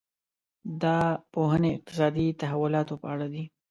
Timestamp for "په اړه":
3.01-3.27